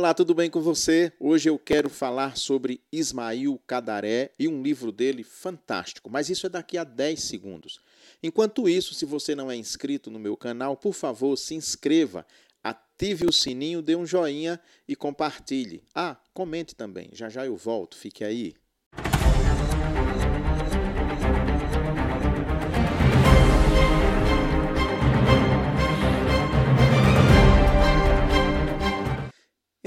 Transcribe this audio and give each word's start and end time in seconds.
Olá, 0.00 0.14
tudo 0.14 0.34
bem 0.34 0.48
com 0.48 0.62
você? 0.62 1.12
Hoje 1.20 1.50
eu 1.50 1.58
quero 1.58 1.90
falar 1.90 2.34
sobre 2.34 2.80
Ismail 2.90 3.60
Cadaré 3.66 4.30
e 4.38 4.48
um 4.48 4.62
livro 4.62 4.90
dele 4.90 5.22
fantástico, 5.22 6.08
mas 6.08 6.30
isso 6.30 6.46
é 6.46 6.48
daqui 6.48 6.78
a 6.78 6.84
10 6.84 7.22
segundos. 7.22 7.80
Enquanto 8.22 8.66
isso, 8.66 8.94
se 8.94 9.04
você 9.04 9.34
não 9.34 9.50
é 9.50 9.56
inscrito 9.56 10.10
no 10.10 10.18
meu 10.18 10.38
canal, 10.38 10.74
por 10.74 10.94
favor, 10.94 11.36
se 11.36 11.54
inscreva, 11.54 12.24
ative 12.64 13.26
o 13.26 13.32
sininho, 13.32 13.82
dê 13.82 13.94
um 13.94 14.06
joinha 14.06 14.58
e 14.88 14.96
compartilhe. 14.96 15.84
Ah, 15.94 16.16
comente 16.32 16.74
também. 16.74 17.10
Já 17.12 17.28
já 17.28 17.44
eu 17.44 17.54
volto, 17.54 17.94
fique 17.94 18.24
aí. 18.24 18.54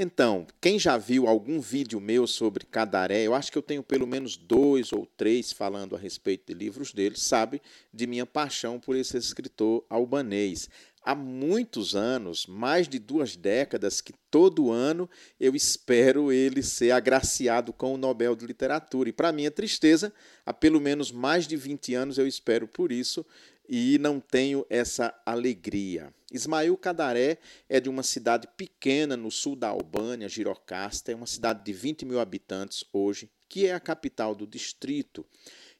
Então, 0.04 0.46
quem 0.60 0.78
já 0.78 0.98
viu 0.98 1.26
algum 1.26 1.58
vídeo 1.62 1.98
meu 1.98 2.26
sobre 2.26 2.66
Cadaré, 2.66 3.22
eu 3.22 3.32
acho 3.32 3.50
que 3.50 3.56
eu 3.56 3.62
tenho 3.62 3.82
pelo 3.82 4.06
menos 4.06 4.36
dois 4.36 4.92
ou 4.92 5.06
três 5.16 5.50
falando 5.50 5.96
a 5.96 5.98
respeito 5.98 6.48
de 6.48 6.52
livros 6.52 6.92
dele, 6.92 7.16
sabe 7.16 7.62
de 7.90 8.06
minha 8.06 8.26
paixão 8.26 8.78
por 8.78 8.94
esse 8.96 9.16
escritor 9.16 9.82
albanês. 9.88 10.68
Há 11.02 11.14
muitos 11.14 11.96
anos, 11.96 12.46
mais 12.46 12.86
de 12.86 12.98
duas 12.98 13.34
décadas, 13.34 14.02
que 14.02 14.12
todo 14.30 14.70
ano 14.70 15.08
eu 15.40 15.56
espero 15.56 16.30
ele 16.30 16.62
ser 16.62 16.90
agraciado 16.90 17.72
com 17.72 17.94
o 17.94 17.98
Nobel 17.98 18.36
de 18.36 18.46
Literatura. 18.46 19.08
E, 19.08 19.12
para 19.12 19.32
minha 19.32 19.50
tristeza, 19.50 20.12
há 20.44 20.52
pelo 20.52 20.82
menos 20.82 21.10
mais 21.10 21.46
de 21.46 21.56
20 21.56 21.94
anos 21.94 22.18
eu 22.18 22.26
espero 22.26 22.68
por 22.68 22.92
isso 22.92 23.24
e 23.68 23.98
não 23.98 24.20
tenho 24.20 24.66
essa 24.68 25.14
alegria. 25.24 26.12
Ismail 26.32 26.76
Cadaré 26.76 27.38
é 27.68 27.80
de 27.80 27.88
uma 27.88 28.02
cidade 28.02 28.48
pequena 28.56 29.16
no 29.16 29.30
sul 29.30 29.56
da 29.56 29.68
Albânia, 29.68 30.28
Girocasta, 30.28 31.12
é 31.12 31.14
uma 31.14 31.26
cidade 31.26 31.64
de 31.64 31.72
20 31.72 32.04
mil 32.04 32.20
habitantes 32.20 32.84
hoje, 32.92 33.30
que 33.48 33.66
é 33.66 33.74
a 33.74 33.80
capital 33.80 34.34
do 34.34 34.46
distrito. 34.46 35.24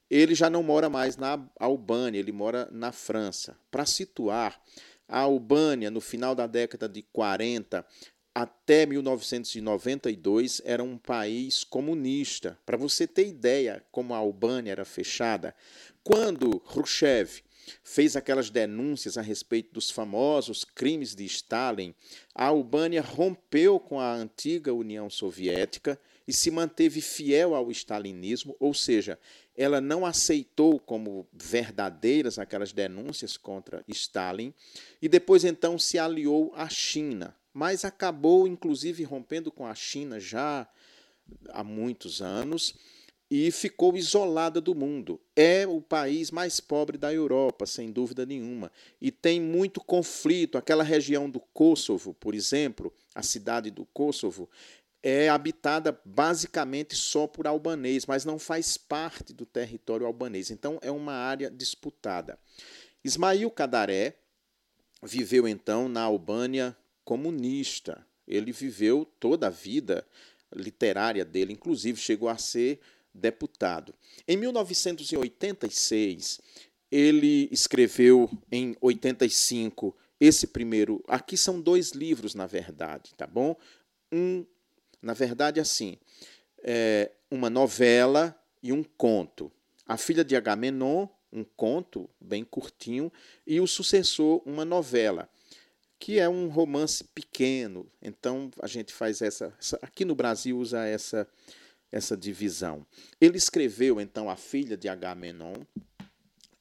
Ele 0.08 0.34
já 0.34 0.48
não 0.48 0.62
mora 0.62 0.88
mais 0.88 1.16
na 1.16 1.44
Albânia, 1.58 2.18
ele 2.18 2.32
mora 2.32 2.68
na 2.70 2.92
França. 2.92 3.58
Para 3.70 3.86
situar, 3.86 4.62
a 5.08 5.20
Albânia, 5.20 5.90
no 5.90 6.00
final 6.00 6.34
da 6.34 6.46
década 6.46 6.88
de 6.88 7.02
40, 7.02 7.84
até 8.34 8.84
1992 8.84 10.60
era 10.64 10.82
um 10.82 10.98
país 10.98 11.62
comunista. 11.62 12.58
Para 12.66 12.76
você 12.76 13.06
ter 13.06 13.28
ideia 13.28 13.84
como 13.92 14.12
a 14.12 14.18
Albânia 14.18 14.72
era 14.72 14.84
fechada, 14.84 15.54
quando 16.02 16.60
Khrushchev 16.60 17.42
fez 17.82 18.16
aquelas 18.16 18.50
denúncias 18.50 19.16
a 19.18 19.22
respeito 19.22 19.72
dos 19.72 19.90
famosos 19.90 20.64
crimes 20.64 21.14
de 21.14 21.24
Stalin, 21.24 21.94
a 22.34 22.46
Albânia 22.46 23.02
rompeu 23.02 23.78
com 23.78 24.00
a 24.00 24.12
antiga 24.12 24.72
União 24.72 25.08
Soviética 25.08 25.98
e 26.26 26.32
se 26.32 26.50
manteve 26.50 27.00
fiel 27.00 27.54
ao 27.54 27.70
stalinismo, 27.70 28.56
ou 28.58 28.72
seja, 28.72 29.18
ela 29.56 29.80
não 29.80 30.04
aceitou 30.04 30.80
como 30.80 31.26
verdadeiras 31.32 32.38
aquelas 32.38 32.72
denúncias 32.72 33.36
contra 33.36 33.84
Stalin 33.88 34.52
e 35.00 35.08
depois 35.08 35.44
então 35.44 35.78
se 35.78 35.98
aliou 35.98 36.52
à 36.56 36.68
China, 36.68 37.36
mas 37.52 37.84
acabou 37.84 38.48
inclusive 38.48 39.04
rompendo 39.04 39.52
com 39.52 39.66
a 39.66 39.74
China 39.74 40.18
já 40.18 40.66
há 41.50 41.62
muitos 41.62 42.20
anos 42.20 42.74
e 43.36 43.50
ficou 43.50 43.96
isolada 43.96 44.60
do 44.60 44.76
mundo. 44.76 45.20
É 45.34 45.66
o 45.66 45.80
país 45.80 46.30
mais 46.30 46.60
pobre 46.60 46.96
da 46.96 47.12
Europa, 47.12 47.66
sem 47.66 47.90
dúvida 47.90 48.24
nenhuma, 48.24 48.70
e 49.00 49.10
tem 49.10 49.40
muito 49.40 49.80
conflito. 49.80 50.56
Aquela 50.56 50.84
região 50.84 51.28
do 51.28 51.40
Kosovo, 51.40 52.14
por 52.14 52.32
exemplo, 52.32 52.94
a 53.12 53.24
cidade 53.24 53.72
do 53.72 53.84
Kosovo, 53.86 54.48
é 55.02 55.28
habitada 55.28 56.00
basicamente 56.04 56.94
só 56.94 57.26
por 57.26 57.48
albanês, 57.48 58.06
mas 58.06 58.24
não 58.24 58.38
faz 58.38 58.76
parte 58.76 59.32
do 59.32 59.44
território 59.44 60.06
albanês. 60.06 60.52
Então 60.52 60.78
é 60.80 60.92
uma 60.92 61.14
área 61.14 61.50
disputada. 61.50 62.38
Ismail 63.02 63.50
Kadaré 63.50 64.14
viveu 65.02 65.48
então 65.48 65.88
na 65.88 66.02
Albânia 66.02 66.76
comunista. 67.04 68.06
Ele 68.28 68.52
viveu 68.52 69.04
toda 69.18 69.48
a 69.48 69.50
vida 69.50 70.06
literária 70.54 71.24
dele, 71.24 71.52
inclusive 71.52 71.98
chegou 71.98 72.28
a 72.28 72.38
ser 72.38 72.78
deputado. 73.14 73.94
Em 74.26 74.36
1986, 74.36 76.40
ele 76.90 77.48
escreveu 77.52 78.28
em 78.50 78.76
85 78.80 79.96
esse 80.20 80.46
primeiro. 80.46 81.02
Aqui 81.06 81.36
são 81.36 81.60
dois 81.60 81.90
livros, 81.90 82.34
na 82.34 82.46
verdade, 82.46 83.14
tá 83.16 83.26
bom? 83.26 83.56
Um, 84.12 84.44
na 85.00 85.12
verdade, 85.12 85.60
assim, 85.60 85.96
é 86.62 87.10
uma 87.30 87.50
novela 87.50 88.38
e 88.62 88.72
um 88.72 88.82
conto. 88.82 89.52
A 89.86 89.96
Filha 89.96 90.24
de 90.24 90.34
Agamenon, 90.34 91.06
um 91.32 91.44
conto 91.44 92.08
bem 92.20 92.44
curtinho, 92.44 93.12
e 93.46 93.60
o 93.60 93.66
sucessor, 93.66 94.42
uma 94.46 94.64
novela, 94.64 95.28
que 95.98 96.18
é 96.18 96.28
um 96.28 96.48
romance 96.48 97.04
pequeno. 97.04 97.86
Então 98.00 98.50
a 98.60 98.66
gente 98.66 98.92
faz 98.92 99.20
essa, 99.20 99.52
essa 99.58 99.78
aqui 99.82 100.04
no 100.04 100.14
Brasil 100.14 100.58
usa 100.58 100.86
essa 100.86 101.28
essa 101.94 102.16
divisão. 102.16 102.84
Ele 103.20 103.38
escreveu 103.38 104.00
então 104.00 104.28
a 104.28 104.34
filha 104.34 104.76
de 104.76 104.88
Agamenon 104.88 105.54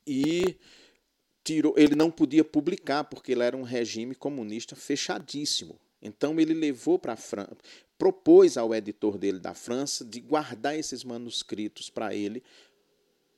e 0.05 0.55
tirou, 1.43 1.73
ele 1.75 1.95
não 1.95 2.11
podia 2.11 2.43
publicar 2.43 3.03
porque 3.03 3.31
ele 3.31 3.41
era 3.41 3.57
um 3.57 3.63
regime 3.63 4.13
comunista 4.13 4.75
fechadíssimo. 4.75 5.79
Então 5.99 6.39
ele 6.39 6.53
levou 6.53 6.99
para 6.99 7.13
a 7.13 7.17
França, 7.17 7.57
propôs 7.97 8.57
ao 8.57 8.75
editor 8.75 9.17
dele 9.17 9.39
da 9.39 9.55
França 9.55 10.05
de 10.05 10.19
guardar 10.19 10.77
esses 10.77 11.03
manuscritos 11.03 11.89
para 11.89 12.13
ele, 12.13 12.43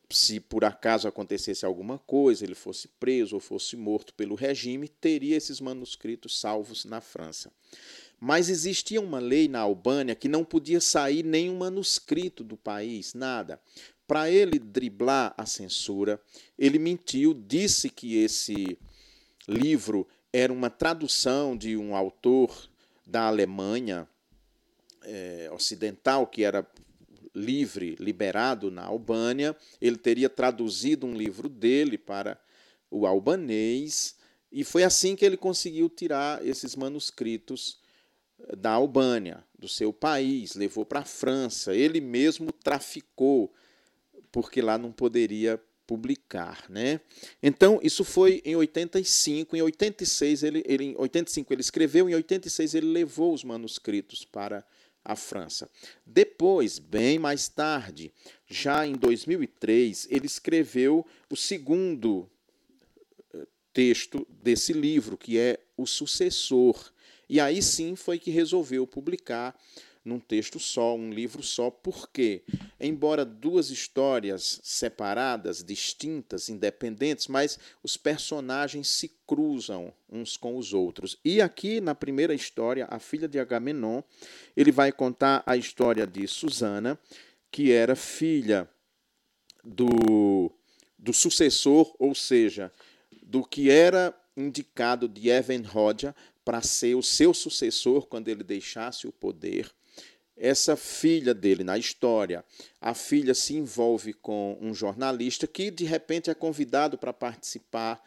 se 0.09 0.39
por 0.39 0.65
acaso 0.65 1.07
acontecesse 1.07 1.65
alguma 1.65 1.97
coisa, 1.97 2.43
ele 2.43 2.55
fosse 2.55 2.89
preso 2.99 3.35
ou 3.35 3.39
fosse 3.39 3.77
morto 3.77 4.13
pelo 4.13 4.35
regime, 4.35 4.87
teria 4.87 5.37
esses 5.37 5.61
manuscritos 5.61 6.39
salvos 6.39 6.83
na 6.83 6.99
França. 6.99 7.51
Mas 8.25 8.49
existia 8.49 8.99
uma 8.99 9.19
lei 9.19 9.47
na 9.47 9.59
Albânia 9.59 10.15
que 10.15 10.27
não 10.27 10.43
podia 10.43 10.81
sair 10.81 11.21
nenhum 11.21 11.59
manuscrito 11.59 12.43
do 12.43 12.57
país, 12.57 13.13
nada. 13.13 13.61
Para 14.07 14.31
ele 14.31 14.57
driblar 14.57 15.35
a 15.37 15.45
censura, 15.45 16.19
ele 16.57 16.79
mentiu, 16.79 17.35
disse 17.35 17.87
que 17.87 18.17
esse 18.17 18.79
livro 19.47 20.07
era 20.33 20.51
uma 20.51 20.71
tradução 20.71 21.55
de 21.55 21.77
um 21.77 21.95
autor 21.95 22.67
da 23.05 23.27
Alemanha 23.27 24.09
é, 25.03 25.47
ocidental, 25.53 26.25
que 26.25 26.43
era 26.43 26.67
livre, 27.31 27.95
liberado 27.99 28.71
na 28.71 28.85
Albânia. 28.85 29.55
Ele 29.79 29.97
teria 29.97 30.29
traduzido 30.29 31.05
um 31.05 31.13
livro 31.13 31.47
dele 31.47 31.95
para 31.95 32.41
o 32.89 33.05
albanês, 33.05 34.15
e 34.51 34.63
foi 34.63 34.83
assim 34.83 35.15
que 35.15 35.23
ele 35.23 35.37
conseguiu 35.37 35.87
tirar 35.87 36.43
esses 36.43 36.75
manuscritos 36.75 37.84
da 38.57 38.71
Albânia, 38.71 39.43
do 39.57 39.67
seu 39.67 39.91
país, 39.91 40.55
levou 40.55 40.85
para 40.85 40.99
a 40.99 41.05
França. 41.05 41.75
Ele 41.75 42.01
mesmo 42.01 42.51
traficou, 42.51 43.53
porque 44.31 44.61
lá 44.61 44.77
não 44.77 44.91
poderia 44.91 45.61
publicar, 45.87 46.65
né? 46.69 46.99
Então, 47.41 47.79
isso 47.83 48.03
foi 48.03 48.41
em 48.43 48.55
85, 48.55 49.55
em 49.55 49.61
86 49.61 50.43
ele, 50.43 50.63
ele 50.65 50.83
em 50.85 50.95
85 50.97 51.53
ele 51.53 51.61
escreveu, 51.61 52.09
em 52.09 52.15
86 52.15 52.73
ele 52.73 52.87
levou 52.87 53.33
os 53.33 53.43
manuscritos 53.43 54.25
para 54.25 54.65
a 55.03 55.15
França. 55.15 55.69
Depois, 56.03 56.79
bem 56.79 57.19
mais 57.19 57.47
tarde, 57.47 58.11
já 58.47 58.85
em 58.87 58.93
2003, 58.93 60.07
ele 60.09 60.25
escreveu 60.25 61.05
o 61.29 61.35
segundo 61.35 62.27
eh, 63.31 63.45
texto 63.71 64.25
desse 64.41 64.73
livro, 64.73 65.15
que 65.15 65.37
é 65.37 65.59
o 65.77 65.85
sucessor 65.85 66.91
e 67.29 67.39
aí 67.39 67.61
sim 67.61 67.95
foi 67.95 68.19
que 68.19 68.31
resolveu 68.31 68.85
publicar 68.85 69.55
num 70.05 70.19
texto 70.19 70.59
só, 70.59 70.95
um 70.95 71.09
livro 71.09 71.41
só, 71.41 71.71
porque, 71.71 72.43
embora 72.79 73.25
duas 73.25 73.71
histórias 73.71 74.59
separadas, 74.63 75.63
distintas, 75.63 76.47
independentes, 76.47 77.27
mas 77.27 77.57
os 77.81 77.97
personagens 77.97 78.87
se 78.87 79.11
cruzam 79.25 79.91
uns 80.07 80.37
com 80.37 80.57
os 80.57 80.73
outros. 80.73 81.17
E 81.25 81.41
aqui, 81.41 81.81
na 81.81 81.95
primeira 81.95 82.35
história, 82.35 82.87
a 82.91 82.99
filha 82.99 83.27
de 83.27 83.39
Agamenon, 83.39 84.03
ele 84.55 84.71
vai 84.71 84.91
contar 84.91 85.41
a 85.43 85.57
história 85.57 86.05
de 86.05 86.27
Susana, 86.27 86.99
que 87.49 87.71
era 87.71 87.95
filha 87.95 88.69
do, 89.63 90.51
do 90.99 91.13
sucessor, 91.13 91.95
ou 91.97 92.13
seja, 92.13 92.71
do 93.23 93.43
que 93.43 93.71
era 93.71 94.15
indicado 94.37 95.07
de 95.07 95.29
Evan 95.29 95.63
Rodja 95.65 96.13
para 96.45 96.61
ser 96.61 96.95
o 96.95 97.01
seu 97.03 97.33
sucessor 97.33 98.05
quando 98.05 98.29
ele 98.29 98.43
deixasse 98.43 99.07
o 99.07 99.11
poder. 99.11 99.69
Essa 100.37 100.75
filha 100.75 101.33
dele, 101.33 101.63
na 101.63 101.77
história, 101.77 102.45
a 102.79 102.93
filha 102.93 103.33
se 103.33 103.55
envolve 103.55 104.13
com 104.13 104.57
um 104.61 104.73
jornalista 104.73 105.47
que 105.47 105.71
de 105.71 105.85
repente 105.85 106.29
é 106.29 106.35
convidado 106.35 106.97
para 106.97 107.11
participar 107.11 108.01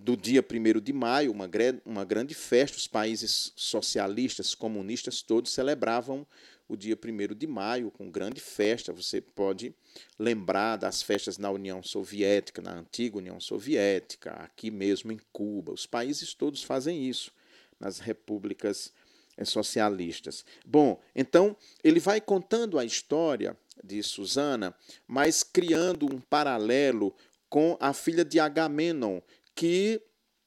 do 0.00 0.16
dia 0.16 0.42
1 0.44 0.80
de 0.80 0.92
maio, 0.92 1.30
uma, 1.30 1.48
uma 1.84 2.04
grande 2.04 2.34
festa, 2.34 2.76
os 2.76 2.88
países 2.88 3.52
socialistas, 3.54 4.54
comunistas, 4.54 5.22
todos 5.22 5.52
celebravam 5.52 6.26
o 6.68 6.76
dia 6.76 6.98
1 7.02 7.34
de 7.34 7.46
maio 7.46 7.90
com 7.90 8.10
grande 8.10 8.40
festa. 8.40 8.92
Você 8.92 9.20
pode 9.20 9.74
lembrar 10.18 10.76
das 10.76 11.02
festas 11.02 11.38
na 11.38 11.50
União 11.50 11.82
Soviética, 11.82 12.60
na 12.60 12.72
antiga 12.72 13.18
União 13.18 13.38
Soviética, 13.38 14.32
aqui 14.32 14.70
mesmo 14.70 15.12
em 15.12 15.20
Cuba. 15.32 15.72
Os 15.72 15.86
países 15.86 16.34
todos 16.34 16.62
fazem 16.62 17.08
isso, 17.08 17.30
nas 17.78 17.98
repúblicas 17.98 18.92
eh, 19.36 19.44
socialistas. 19.44 20.44
Bom, 20.64 21.00
então 21.14 21.56
ele 21.82 22.00
vai 22.00 22.20
contando 22.20 22.78
a 22.78 22.84
história 22.84 23.56
de 23.82 24.02
Susana, 24.02 24.74
mas 25.06 25.42
criando 25.42 26.06
um 26.06 26.20
paralelo 26.20 27.14
com 27.48 27.76
a 27.80 27.92
filha 27.92 28.24
de 28.24 28.40
Agamenon, 28.40 29.20
que 29.54 30.00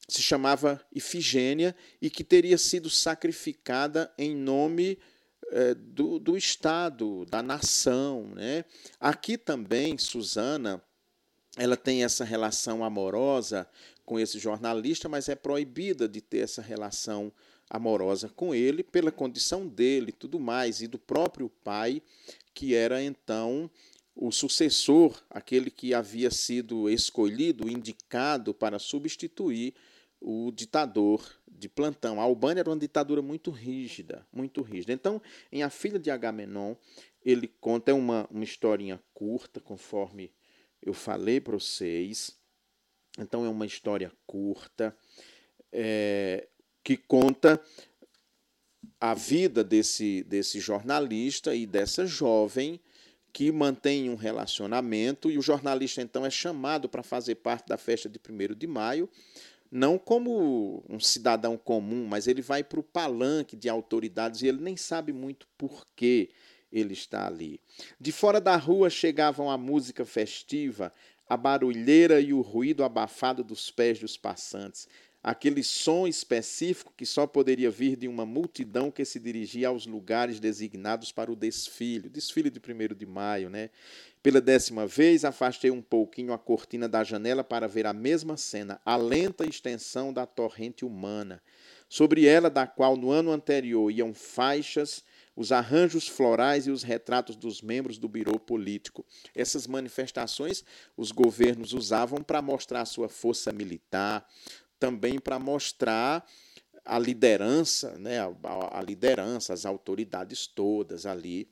se 0.08 0.22
chamava 0.22 0.84
Ifigênia 0.92 1.74
e 2.02 2.10
que 2.10 2.24
teria 2.24 2.58
sido 2.58 2.90
sacrificada 2.90 4.12
em 4.18 4.34
nome 4.34 4.98
é, 5.52 5.74
do, 5.74 6.18
do 6.18 6.36
Estado, 6.36 7.24
da 7.26 7.42
nação. 7.42 8.26
Né? 8.34 8.64
Aqui 8.98 9.38
também, 9.38 9.96
Susana, 9.96 10.82
ela 11.56 11.76
tem 11.76 12.04
essa 12.04 12.24
relação 12.24 12.84
amorosa 12.84 13.68
com 14.10 14.18
esse 14.18 14.40
jornalista, 14.40 15.08
mas 15.08 15.28
é 15.28 15.36
proibida 15.36 16.08
de 16.08 16.20
ter 16.20 16.38
essa 16.38 16.60
relação 16.60 17.32
amorosa 17.70 18.28
com 18.28 18.52
ele 18.52 18.82
pela 18.82 19.12
condição 19.12 19.68
dele, 19.68 20.10
tudo 20.10 20.40
mais, 20.40 20.82
e 20.82 20.88
do 20.88 20.98
próprio 20.98 21.48
pai, 21.48 22.02
que 22.52 22.74
era 22.74 23.00
então 23.00 23.70
o 24.16 24.32
sucessor, 24.32 25.22
aquele 25.30 25.70
que 25.70 25.94
havia 25.94 26.28
sido 26.28 26.90
escolhido, 26.90 27.70
indicado 27.70 28.52
para 28.52 28.80
substituir 28.80 29.74
o 30.20 30.50
ditador 30.50 31.24
de 31.46 31.68
plantão. 31.68 32.20
A 32.20 32.24
Albânia 32.24 32.62
era 32.62 32.70
uma 32.70 32.76
ditadura 32.76 33.22
muito 33.22 33.52
rígida, 33.52 34.26
muito 34.32 34.60
rígida. 34.60 34.92
Então, 34.92 35.22
em 35.52 35.62
A 35.62 35.70
Filha 35.70 36.00
de 36.00 36.10
Agamenon, 36.10 36.74
ele 37.24 37.46
conta 37.60 37.94
uma, 37.94 38.26
uma 38.28 38.42
historinha 38.42 39.00
curta, 39.14 39.60
conforme 39.60 40.32
eu 40.82 40.92
falei 40.92 41.40
para 41.40 41.54
vocês. 41.56 42.39
Então, 43.22 43.44
é 43.44 43.48
uma 43.48 43.66
história 43.66 44.12
curta 44.26 44.96
é, 45.72 46.48
que 46.82 46.96
conta 46.96 47.60
a 49.00 49.14
vida 49.14 49.62
desse, 49.62 50.22
desse 50.24 50.60
jornalista 50.60 51.54
e 51.54 51.66
dessa 51.66 52.06
jovem 52.06 52.80
que 53.32 53.52
mantém 53.52 54.10
um 54.10 54.16
relacionamento 54.16 55.30
e 55.30 55.38
o 55.38 55.42
jornalista 55.42 56.02
então 56.02 56.26
é 56.26 56.30
chamado 56.30 56.88
para 56.88 57.02
fazer 57.02 57.36
parte 57.36 57.68
da 57.68 57.76
festa 57.76 58.08
de 58.08 58.18
1 58.18 58.54
de 58.54 58.66
maio 58.66 59.08
não 59.70 59.96
como 59.96 60.82
um 60.88 60.98
cidadão 60.98 61.56
comum, 61.56 62.04
mas 62.06 62.26
ele 62.26 62.42
vai 62.42 62.64
para 62.64 62.80
o 62.80 62.82
palanque 62.82 63.56
de 63.56 63.68
autoridades 63.68 64.42
e 64.42 64.48
ele 64.48 64.60
nem 64.60 64.76
sabe 64.76 65.12
muito 65.12 65.46
por 65.56 65.86
que 65.94 66.30
ele 66.72 66.92
está 66.92 67.26
ali. 67.26 67.60
De 68.00 68.10
fora 68.10 68.40
da 68.40 68.56
rua 68.56 68.90
chegavam 68.90 69.48
a 69.48 69.56
música 69.56 70.04
festiva, 70.04 70.92
a 71.30 71.36
barulheira 71.36 72.20
e 72.20 72.32
o 72.32 72.40
ruído 72.40 72.82
abafado 72.82 73.44
dos 73.44 73.70
pés 73.70 74.00
dos 74.00 74.16
passantes, 74.16 74.88
aquele 75.22 75.62
som 75.62 76.08
específico 76.08 76.92
que 76.96 77.06
só 77.06 77.24
poderia 77.24 77.70
vir 77.70 77.94
de 77.94 78.08
uma 78.08 78.26
multidão 78.26 78.90
que 78.90 79.04
se 79.04 79.20
dirigia 79.20 79.68
aos 79.68 79.86
lugares 79.86 80.40
designados 80.40 81.12
para 81.12 81.30
o 81.30 81.36
desfile, 81.36 82.08
o 82.08 82.10
desfile 82.10 82.50
de 82.50 82.58
1 82.58 82.96
de 82.96 83.06
maio, 83.06 83.48
né? 83.48 83.70
Pela 84.20 84.40
décima 84.40 84.88
vez, 84.88 85.24
afastei 85.24 85.70
um 85.70 85.80
pouquinho 85.80 86.32
a 86.32 86.38
cortina 86.38 86.88
da 86.88 87.04
janela 87.04 87.44
para 87.44 87.68
ver 87.68 87.86
a 87.86 87.92
mesma 87.92 88.36
cena, 88.36 88.80
a 88.84 88.96
lenta 88.96 89.46
extensão 89.46 90.12
da 90.12 90.26
torrente 90.26 90.84
humana, 90.84 91.40
sobre 91.88 92.26
ela 92.26 92.50
da 92.50 92.66
qual 92.66 92.96
no 92.96 93.12
ano 93.12 93.30
anterior 93.30 93.88
iam 93.88 94.12
faixas, 94.12 95.04
os 95.36 95.52
arranjos 95.52 96.06
florais 96.08 96.66
e 96.66 96.70
os 96.70 96.82
retratos 96.82 97.36
dos 97.36 97.62
membros 97.62 97.98
do 97.98 98.08
birô 98.08 98.38
político. 98.38 99.04
Essas 99.34 99.66
manifestações 99.66 100.64
os 100.96 101.12
governos 101.12 101.72
usavam 101.72 102.22
para 102.22 102.42
mostrar 102.42 102.84
sua 102.84 103.08
força 103.08 103.52
militar, 103.52 104.26
também 104.78 105.18
para 105.18 105.38
mostrar 105.38 106.26
a 106.84 106.98
liderança, 106.98 107.98
né, 107.98 108.20
a, 108.20 108.78
a 108.78 108.82
liderança, 108.82 109.52
as 109.52 109.64
autoridades 109.66 110.46
todas 110.46 111.06
ali 111.06 111.48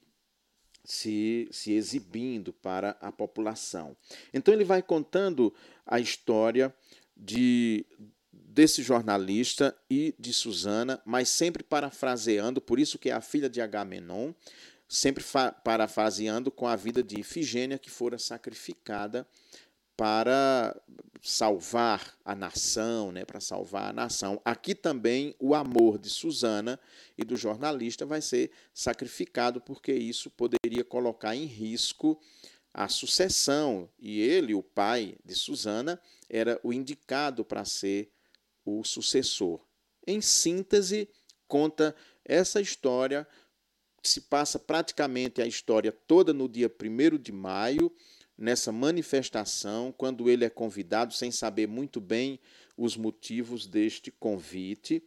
se, 0.85 1.47
se 1.51 1.73
exibindo 1.73 2.53
para 2.53 2.97
a 3.01 3.13
população. 3.13 3.97
Então 4.33 4.53
ele 4.55 4.65
vai 4.65 4.83
contando 4.83 5.55
a 5.87 6.01
história 6.01 6.75
de 7.15 7.85
desse 8.45 8.83
jornalista 8.83 9.77
e 9.91 10.15
de 10.19 10.33
Susana, 10.33 11.01
mas 11.05 11.29
sempre 11.29 11.63
parafraseando, 11.63 12.61
por 12.61 12.79
isso 12.79 12.99
que 12.99 13.11
é 13.11 13.13
a 13.13 13.21
filha 13.21 13.49
de 13.49 13.61
Agamenon, 13.61 14.33
sempre 14.89 15.25
parafraseando 15.63 16.51
com 16.51 16.67
a 16.67 16.77
vida 16.77 17.03
de 17.03 17.21
Ifigênia 17.21 17.79
que 17.79 17.91
fora 17.91 18.19
sacrificada 18.19 19.27
para 19.97 20.81
salvar 21.21 22.17
a 22.25 22.35
nação, 22.35 23.11
né, 23.11 23.25
para 23.25 23.41
salvar 23.41 23.91
a 23.91 23.93
nação. 23.93 24.41
Aqui 24.45 24.75
também 24.75 25.35
o 25.41 25.55
amor 25.55 25.99
de 25.99 26.09
Susana 26.09 26.79
e 27.17 27.25
do 27.25 27.37
jornalista 27.37 28.07
vai 28.07 28.23
ser 28.23 28.51
sacrificado 28.73 29.61
porque 29.61 29.93
isso 29.93 30.31
poderia 30.31 30.85
colocar 30.85 31.35
em 31.35 31.45
risco 31.45 32.21
a 32.73 32.89
sucessão 32.89 33.89
e 33.99 34.21
ele, 34.21 34.55
o 34.55 34.63
pai 34.63 35.17
de 35.25 35.35
Susana, 35.35 36.01
era 36.29 36.61
o 36.63 36.73
indicado 36.73 37.45
para 37.45 37.65
ser 37.65 38.13
o 38.69 38.85
sucessor. 38.85 39.61
Em 40.07 40.21
síntese, 40.21 41.09
conta 41.47 41.95
essa 42.25 42.61
história 42.61 43.27
se 44.03 44.23
passa 44.23 44.59
praticamente 44.59 45.43
a 45.43 45.47
história 45.47 45.93
toda 45.93 46.33
no 46.33 46.49
dia 46.49 46.71
1 46.71 47.19
de 47.19 47.33
maio 47.33 47.93
nessa 48.37 48.71
manifestação, 48.71 49.93
quando 49.93 50.31
ele 50.31 50.45
é 50.45 50.51
convidado, 50.51 51.13
sem 51.13 51.31
saber 51.31 51.67
muito 51.67 52.01
bem 52.01 52.39
os 52.77 52.97
motivos 52.97 53.67
deste 53.67 54.13
convite. 54.13 55.03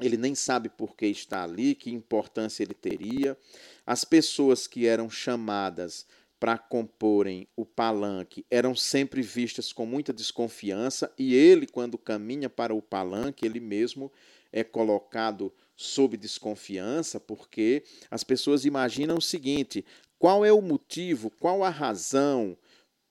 Ele 0.00 0.16
nem 0.16 0.34
sabe 0.34 0.68
por 0.70 0.96
que 0.96 1.06
está 1.06 1.42
ali, 1.44 1.74
que 1.74 1.90
importância 1.90 2.62
ele 2.62 2.74
teria. 2.74 3.36
As 3.84 4.04
pessoas 4.04 4.66
que 4.66 4.86
eram 4.86 5.10
chamadas 5.10 6.06
para 6.38 6.58
comporem 6.58 7.48
o 7.56 7.64
palanque 7.64 8.44
eram 8.50 8.74
sempre 8.74 9.22
vistas 9.22 9.72
com 9.72 9.86
muita 9.86 10.12
desconfiança, 10.12 11.12
e 11.18 11.34
ele, 11.34 11.66
quando 11.66 11.96
caminha 11.96 12.50
para 12.50 12.74
o 12.74 12.82
palanque, 12.82 13.46
ele 13.46 13.60
mesmo 13.60 14.12
é 14.52 14.62
colocado 14.62 15.52
sob 15.74 16.16
desconfiança, 16.16 17.18
porque 17.18 17.84
as 18.10 18.22
pessoas 18.22 18.64
imaginam 18.64 19.16
o 19.16 19.22
seguinte: 19.22 19.84
qual 20.18 20.44
é 20.44 20.52
o 20.52 20.62
motivo, 20.62 21.30
qual 21.30 21.64
a 21.64 21.70
razão 21.70 22.56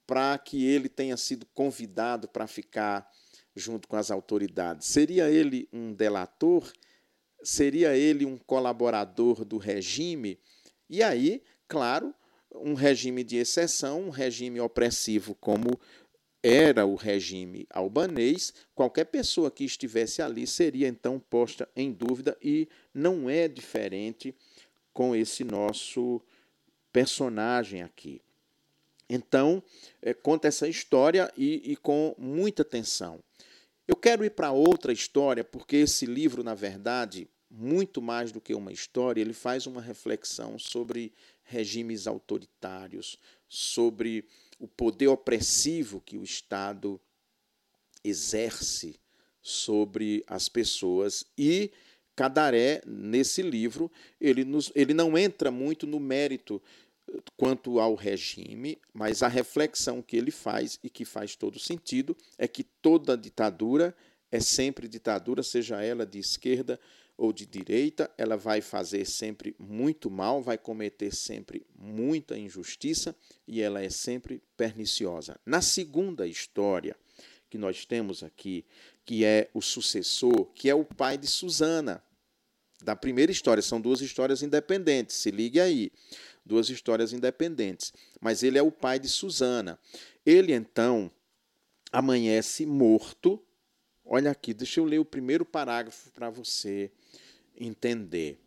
para 0.06 0.38
que 0.38 0.64
ele 0.64 0.88
tenha 0.88 1.16
sido 1.16 1.46
convidado 1.46 2.28
para 2.28 2.46
ficar 2.46 3.10
junto 3.54 3.88
com 3.88 3.96
as 3.96 4.10
autoridades? 4.10 4.86
Seria 4.86 5.30
ele 5.30 5.68
um 5.72 5.92
delator? 5.92 6.72
Seria 7.42 7.96
ele 7.96 8.24
um 8.24 8.36
colaborador 8.36 9.44
do 9.44 9.58
regime? 9.58 10.38
E 10.88 11.02
aí, 11.02 11.42
claro, 11.68 12.14
um 12.60 12.74
regime 12.74 13.22
de 13.22 13.36
exceção, 13.36 14.02
um 14.02 14.10
regime 14.10 14.60
opressivo 14.60 15.34
como 15.34 15.78
era 16.42 16.86
o 16.86 16.94
regime 16.94 17.66
albanês, 17.70 18.54
qualquer 18.74 19.06
pessoa 19.06 19.50
que 19.50 19.64
estivesse 19.64 20.22
ali 20.22 20.46
seria 20.46 20.86
então 20.86 21.18
posta 21.18 21.68
em 21.74 21.92
dúvida 21.92 22.36
e 22.40 22.68
não 22.94 23.28
é 23.28 23.48
diferente 23.48 24.34
com 24.92 25.14
esse 25.14 25.42
nosso 25.42 26.22
personagem 26.92 27.82
aqui. 27.82 28.20
Então, 29.08 29.62
é, 30.02 30.14
conta 30.14 30.48
essa 30.48 30.68
história 30.68 31.32
e, 31.36 31.72
e 31.72 31.76
com 31.76 32.14
muita 32.18 32.62
atenção. 32.62 33.20
Eu 33.86 33.94
quero 33.94 34.24
ir 34.24 34.30
para 34.30 34.50
outra 34.50 34.92
história, 34.92 35.44
porque 35.44 35.76
esse 35.76 36.06
livro, 36.06 36.42
na 36.42 36.54
verdade, 36.54 37.28
muito 37.56 38.02
mais 38.02 38.30
do 38.30 38.40
que 38.40 38.54
uma 38.54 38.70
história, 38.70 39.20
ele 39.20 39.32
faz 39.32 39.66
uma 39.66 39.80
reflexão 39.80 40.58
sobre 40.58 41.12
regimes 41.42 42.06
autoritários, 42.06 43.18
sobre 43.48 44.24
o 44.58 44.68
poder 44.68 45.08
opressivo 45.08 46.00
que 46.00 46.18
o 46.18 46.22
Estado 46.22 47.00
exerce 48.04 49.00
sobre 49.40 50.22
as 50.26 50.48
pessoas. 50.48 51.24
E 51.36 51.70
Cadaré, 52.14 52.82
nesse 52.86 53.40
livro, 53.42 53.90
ele, 54.20 54.44
nos, 54.44 54.70
ele 54.74 54.92
não 54.92 55.16
entra 55.16 55.50
muito 55.50 55.86
no 55.86 55.98
mérito 55.98 56.62
quanto 57.36 57.78
ao 57.78 57.94
regime, 57.94 58.78
mas 58.92 59.22
a 59.22 59.28
reflexão 59.28 60.02
que 60.02 60.16
ele 60.16 60.30
faz 60.30 60.78
e 60.82 60.90
que 60.90 61.04
faz 61.04 61.36
todo 61.36 61.58
sentido 61.58 62.16
é 62.36 62.46
que 62.48 62.64
toda 62.64 63.16
ditadura 63.16 63.94
é 64.30 64.40
sempre 64.40 64.88
ditadura, 64.88 65.42
seja 65.42 65.82
ela 65.82 66.04
de 66.04 66.18
esquerda 66.18 66.80
ou 67.16 67.32
de 67.32 67.46
direita, 67.46 68.10
ela 68.18 68.36
vai 68.36 68.60
fazer 68.60 69.04
sempre 69.06 69.56
muito 69.58 70.10
mal, 70.10 70.42
vai 70.42 70.58
cometer 70.58 71.14
sempre 71.14 71.66
muita 71.78 72.36
injustiça 72.36 73.16
e 73.48 73.62
ela 73.62 73.82
é 73.82 73.88
sempre 73.88 74.42
perniciosa. 74.56 75.38
Na 75.46 75.62
segunda 75.62 76.26
história, 76.26 76.96
que 77.48 77.56
nós 77.56 77.86
temos 77.86 78.22
aqui, 78.22 78.64
que 79.04 79.24
é 79.24 79.48
o 79.54 79.62
sucessor, 79.62 80.46
que 80.54 80.68
é 80.68 80.74
o 80.74 80.84
pai 80.84 81.16
de 81.16 81.26
Susana, 81.26 82.02
da 82.82 82.94
primeira 82.94 83.32
história. 83.32 83.62
São 83.62 83.80
duas 83.80 84.00
histórias 84.00 84.42
independentes, 84.42 85.16
se 85.16 85.30
ligue 85.30 85.60
aí. 85.60 85.90
Duas 86.44 86.68
histórias 86.68 87.12
independentes. 87.12 87.92
Mas 88.20 88.42
ele 88.42 88.58
é 88.58 88.62
o 88.62 88.70
pai 88.70 88.98
de 88.98 89.08
Susana. 89.08 89.78
Ele, 90.24 90.52
então, 90.52 91.10
amanhece 91.90 92.66
morto. 92.66 93.42
Olha 94.04 94.30
aqui, 94.30 94.54
deixa 94.54 94.78
eu 94.78 94.84
ler 94.84 95.00
o 95.00 95.04
primeiro 95.04 95.44
parágrafo 95.44 96.10
para 96.10 96.30
você 96.30 96.90
entender. 97.58 98.38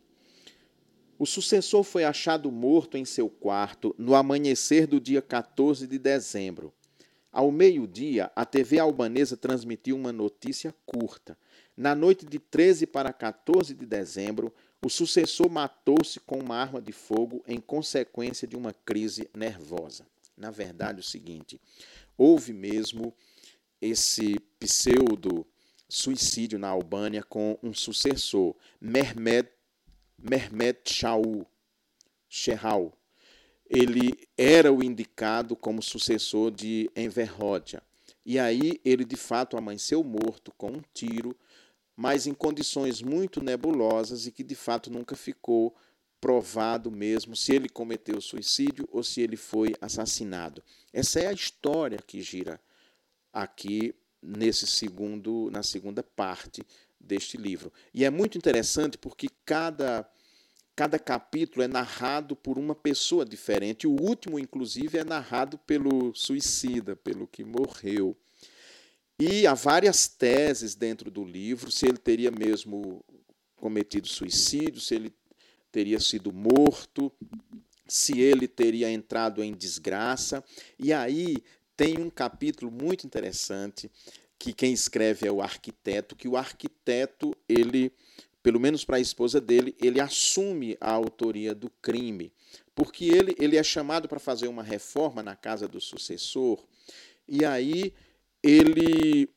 O 1.18 1.26
sucessor 1.26 1.84
foi 1.84 2.06
achado 2.06 2.52
morto 2.52 2.98
em 2.98 3.04
seu 3.04 3.30
quarto 3.30 3.94
no 3.98 4.16
amanhecer 4.16 4.88
do 4.88 5.00
dia 5.00 5.22
14 5.22 5.86
de 5.86 6.00
dezembro. 6.00 6.74
Ao 7.32 7.52
meio-dia, 7.52 8.32
a 8.36 8.46
TV 8.46 8.80
albanesa 8.80 9.38
transmitiu 9.38 9.96
uma 9.96 10.12
notícia 10.12 10.74
curta. 10.86 11.38
Na 11.76 11.94
noite 11.94 12.26
de 12.26 12.40
13 12.40 12.88
para 12.88 13.14
14 13.14 13.74
de 13.74 13.86
dezembro, 13.86 14.54
o 14.82 14.90
sucessor 14.90 15.50
matou-se 15.50 16.20
com 16.22 16.40
uma 16.40 16.56
arma 16.56 16.82
de 16.82 16.92
fogo 16.92 17.44
em 17.46 17.60
consequência 17.60 18.48
de 18.48 18.56
uma 18.56 18.74
crise 18.74 19.30
nervosa. 19.36 20.08
Na 20.38 20.52
verdade, 20.52 21.00
é 21.00 21.02
o 21.02 21.04
seguinte: 21.04 21.60
houve 22.18 22.54
mesmo 22.54 23.14
esse 23.82 24.40
pseudo 24.60 25.46
suicídio 25.90 26.60
na 26.60 26.70
Albânia 26.70 27.24
com 27.24 27.58
um 27.64 27.74
sucessor, 27.74 28.56
Mehmet 28.80 29.50
Mehmet 30.22 30.82
Shaul, 30.86 31.46
Shehal. 32.28 32.94
Ele 33.66 34.28
era 34.38 34.72
o 34.72 34.84
indicado 34.84 35.56
como 35.56 35.82
sucessor 35.82 36.52
de 36.52 36.90
Enver 36.96 37.42
Hoxha. 37.42 37.82
E 38.26 38.38
aí 38.38 38.80
ele 38.84 39.06
de 39.06 39.16
fato 39.16 39.58
amanheceu 39.58 40.04
morto 40.04 40.52
com 40.58 40.72
um 40.72 40.82
tiro, 40.94 41.36
mas 41.96 42.28
em 42.28 42.34
condições 42.34 43.02
muito 43.02 43.44
nebulosas 43.44 44.28
e 44.28 44.32
que 44.32 44.44
de 44.44 44.56
fato 44.56 44.92
nunca 44.92 45.16
ficou 45.16 45.76
provado 46.20 46.92
mesmo 46.92 47.36
se 47.36 47.54
ele 47.54 47.70
cometeu 47.70 48.20
suicídio 48.20 48.88
ou 48.92 49.04
se 49.04 49.22
ele 49.22 49.38
foi 49.38 49.74
assassinado. 49.80 50.62
Essa 50.92 51.22
é 51.22 51.28
a 51.28 51.34
história 51.34 51.98
que 52.06 52.22
gira 52.22 52.60
aqui 53.32 53.96
nesse 54.22 54.68
segundo 54.68 55.50
na 55.52 55.64
segunda 55.64 56.04
parte 56.04 56.64
deste 57.00 57.38
livro. 57.38 57.72
E 57.94 58.04
é 58.04 58.10
muito 58.10 58.38
interessante 58.38 58.98
porque 58.98 59.28
cada, 59.46 60.10
cada 60.76 61.00
capítulo 61.00 61.64
é 61.64 61.68
narrado 61.68 62.36
por 62.36 62.58
uma 62.58 62.76
pessoa 62.76 63.26
diferente. 63.26 63.88
O 63.88 63.92
último, 63.92 64.38
inclusive, 64.38 64.98
é 64.98 65.04
narrado 65.04 65.58
pelo 65.58 66.14
suicida, 66.14 66.96
pelo 66.96 67.28
que 67.28 67.44
morreu. 67.44 68.18
E 69.20 69.46
há 69.46 69.54
várias 69.54 70.08
teses 70.08 70.76
dentro 70.76 71.12
do 71.12 71.24
livro, 71.24 71.72
se 71.72 71.86
ele 71.86 71.98
teria 71.98 72.32
mesmo 72.32 73.04
cometido 73.58 74.08
suicídio, 74.08 74.80
se 74.80 74.96
ele 74.96 75.14
teria 75.72 76.00
sido 76.00 76.32
morto, 76.32 77.12
se 77.86 78.20
ele 78.20 78.48
teria 78.48 78.90
entrado 78.90 79.44
em 79.44 79.54
desgraça. 79.54 80.44
E 80.78 80.94
aí 80.94 81.38
tem 81.80 81.98
um 81.98 82.10
capítulo 82.10 82.70
muito 82.70 83.08
interessante 83.08 83.90
que 84.38 84.52
quem 84.52 84.74
escreve 84.74 85.26
é 85.26 85.32
o 85.32 85.42
arquiteto, 85.42 86.14
que 86.14 86.28
o 86.28 86.36
arquiteto, 86.36 87.34
ele, 87.48 87.94
pelo 88.44 88.60
menos 88.60 88.84
para 88.84 88.98
a 88.98 89.00
esposa 89.00 89.40
dele, 89.40 89.74
ele 89.82 90.02
assume 90.02 90.76
a 90.82 90.92
autoria 90.92 91.56
do 91.56 91.70
crime, 91.82 92.34
porque 92.76 93.06
ele, 93.06 93.34
ele 93.40 93.56
é 93.56 93.64
chamado 93.64 94.10
para 94.10 94.20
fazer 94.20 94.50
uma 94.50 94.62
reforma 94.62 95.24
na 95.24 95.38
casa 95.38 95.70
do 95.70 95.80
sucessor, 95.80 96.62
e 97.26 97.46
aí 97.46 97.94
ele 98.44 99.30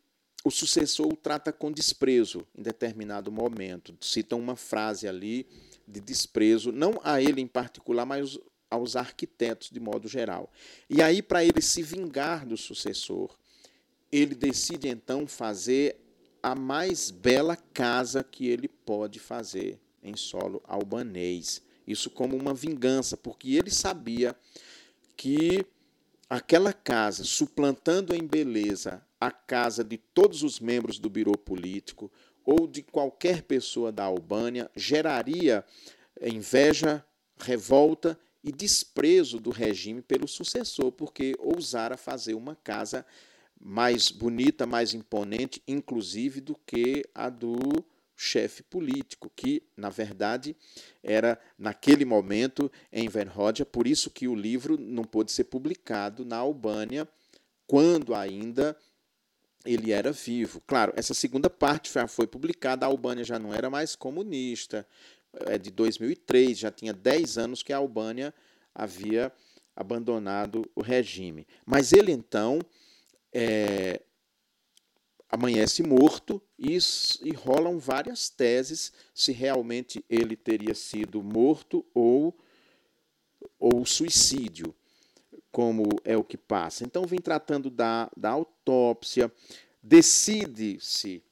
o 0.44 0.50
sucessor 0.50 1.06
o 1.06 1.14
trata 1.14 1.52
com 1.52 1.70
desprezo 1.70 2.44
em 2.52 2.62
determinado 2.62 3.30
momento. 3.30 3.96
Cita 4.00 4.34
uma 4.34 4.56
frase 4.56 5.06
ali 5.06 5.46
de 5.86 6.00
desprezo, 6.00 6.72
não 6.72 7.00
a 7.04 7.22
ele 7.22 7.40
em 7.40 7.46
particular, 7.46 8.04
mas 8.04 8.36
aos 8.72 8.96
arquitetos 8.96 9.68
de 9.70 9.78
modo 9.78 10.08
geral. 10.08 10.50
E 10.88 11.02
aí, 11.02 11.20
para 11.20 11.44
ele 11.44 11.60
se 11.60 11.82
vingar 11.82 12.46
do 12.46 12.56
sucessor, 12.56 13.36
ele 14.10 14.34
decide 14.34 14.88
então 14.88 15.26
fazer 15.26 16.00
a 16.42 16.54
mais 16.54 17.10
bela 17.10 17.54
casa 17.54 18.24
que 18.24 18.48
ele 18.48 18.68
pode 18.68 19.20
fazer 19.20 19.78
em 20.02 20.16
solo 20.16 20.62
albanês. 20.66 21.62
Isso 21.86 22.08
como 22.08 22.34
uma 22.34 22.54
vingança, 22.54 23.14
porque 23.14 23.54
ele 23.54 23.70
sabia 23.70 24.34
que 25.18 25.66
aquela 26.30 26.72
casa, 26.72 27.24
suplantando 27.24 28.14
em 28.14 28.26
beleza 28.26 29.04
a 29.20 29.30
casa 29.30 29.84
de 29.84 29.98
todos 29.98 30.42
os 30.42 30.58
membros 30.60 30.98
do 30.98 31.10
biro 31.10 31.36
político 31.36 32.10
ou 32.42 32.66
de 32.66 32.82
qualquer 32.82 33.42
pessoa 33.42 33.92
da 33.92 34.04
Albânia, 34.04 34.70
geraria 34.74 35.62
inveja, 36.22 37.04
revolta 37.38 38.18
e 38.42 38.50
desprezo 38.50 39.38
do 39.38 39.50
regime 39.50 40.02
pelo 40.02 40.26
sucessor, 40.26 40.90
porque 40.92 41.34
ousara 41.38 41.96
fazer 41.96 42.34
uma 42.34 42.56
casa 42.56 43.06
mais 43.60 44.10
bonita, 44.10 44.66
mais 44.66 44.92
imponente, 44.92 45.62
inclusive, 45.68 46.40
do 46.40 46.56
que 46.66 47.04
a 47.14 47.28
do 47.28 47.84
chefe 48.16 48.62
político, 48.62 49.30
que, 49.34 49.62
na 49.76 49.88
verdade, 49.88 50.56
era, 51.02 51.38
naquele 51.58 52.04
momento, 52.04 52.70
em 52.92 53.08
Verhodia, 53.08 53.64
por 53.64 53.86
isso 53.86 54.10
que 54.10 54.28
o 54.28 54.34
livro 54.34 54.76
não 54.78 55.04
pôde 55.04 55.32
ser 55.32 55.44
publicado 55.44 56.24
na 56.24 56.36
Albânia, 56.36 57.08
quando 57.66 58.14
ainda 58.14 58.76
ele 59.64 59.92
era 59.92 60.12
vivo. 60.12 60.60
Claro, 60.66 60.92
essa 60.96 61.14
segunda 61.14 61.48
parte 61.48 61.92
já 61.92 62.06
foi 62.06 62.26
publicada, 62.26 62.84
a 62.84 62.88
Albânia 62.88 63.24
já 63.24 63.38
não 63.38 63.54
era 63.54 63.70
mais 63.70 63.94
comunista, 63.94 64.86
é 65.40 65.58
de 65.58 65.70
2003, 65.70 66.58
já 66.58 66.70
tinha 66.70 66.92
10 66.92 67.38
anos 67.38 67.62
que 67.62 67.72
a 67.72 67.76
Albânia 67.76 68.34
havia 68.74 69.32
abandonado 69.74 70.70
o 70.74 70.82
regime. 70.82 71.46
Mas 71.64 71.92
ele, 71.92 72.12
então, 72.12 72.60
é, 73.32 74.02
amanhece 75.28 75.82
morto 75.82 76.42
e, 76.58 76.76
e 77.22 77.32
rolam 77.32 77.78
várias 77.78 78.28
teses 78.28 78.92
se 79.14 79.32
realmente 79.32 80.04
ele 80.08 80.36
teria 80.36 80.74
sido 80.74 81.22
morto 81.22 81.84
ou, 81.94 82.36
ou 83.58 83.86
suicídio, 83.86 84.74
como 85.50 85.84
é 86.04 86.16
o 86.16 86.24
que 86.24 86.36
passa. 86.36 86.84
Então, 86.84 87.06
vem 87.06 87.18
tratando 87.18 87.70
da, 87.70 88.10
da 88.16 88.30
autópsia, 88.30 89.32
decide-se 89.82 91.22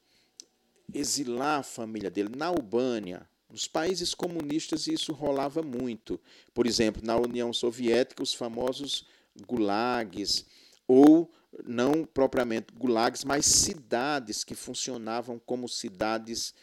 exilar 0.93 1.59
a 1.59 1.63
família 1.63 2.09
dele 2.09 2.35
na 2.35 2.47
Albânia. 2.47 3.29
Nos 3.51 3.67
países 3.67 4.15
comunistas 4.15 4.87
isso 4.87 5.11
rolava 5.11 5.61
muito. 5.61 6.19
Por 6.53 6.65
exemplo, 6.65 7.01
na 7.03 7.17
União 7.17 7.51
Soviética, 7.51 8.23
os 8.23 8.33
famosos 8.33 9.05
gulags, 9.45 10.45
ou 10.87 11.29
não 11.65 12.05
propriamente 12.05 12.73
gulags, 12.73 13.23
mas 13.25 13.45
cidades 13.45 14.43
que 14.43 14.55
funcionavam 14.55 15.37
como 15.37 15.67
cidades 15.67 16.53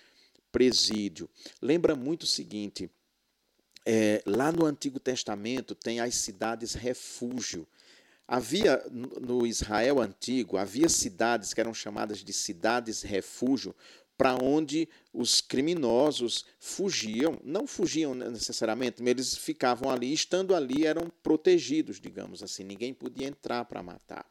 presídio. 0.51 1.29
Lembra 1.61 1.95
muito 1.95 2.23
o 2.23 2.27
seguinte: 2.27 2.91
é, 3.85 4.23
lá 4.27 4.51
no 4.51 4.65
Antigo 4.65 4.99
Testamento 4.99 5.75
tem 5.75 6.01
as 6.01 6.15
cidades 6.15 6.75
refúgio. 6.75 7.67
Havia 8.27 8.83
no 8.91 9.47
Israel 9.47 10.01
antigo, 10.01 10.59
havia 10.59 10.89
cidades 10.91 11.55
que 11.55 11.61
eram 11.61 11.73
chamadas 11.73 12.19
de 12.19 12.33
cidades 12.35 13.01
refúgio, 13.01 13.75
para 14.19 14.35
onde 14.35 14.89
os 15.15 15.41
criminosos 15.41 16.45
fugiam, 16.59 17.39
não 17.45 17.69
fugiam 17.69 18.17
necessariamente, 18.17 19.01
mas 19.01 19.11
eles 19.13 19.37
ficavam 19.37 19.89
ali, 19.89 20.13
estando 20.13 20.57
ali 20.57 20.85
eram 20.85 21.11
protegidos, 21.23 22.01
digamos 22.01 22.43
assim, 22.43 22.65
ninguém 22.65 22.93
podia 22.93 23.29
entrar 23.29 23.65
para 23.65 23.81
matar. 23.81 24.27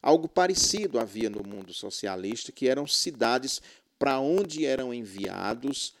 Algo 0.00 0.26
parecido 0.26 0.98
havia 0.98 1.28
no 1.28 1.46
mundo 1.46 1.74
socialista, 1.74 2.50
que 2.50 2.66
eram 2.66 2.86
cidades 2.86 3.60
para 3.98 4.18
onde 4.18 4.64
eram 4.64 4.92
enviados 4.94 5.94